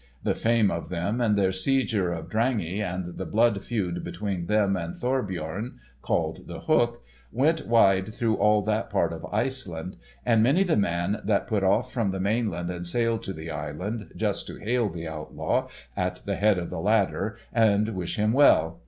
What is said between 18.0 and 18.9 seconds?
him well.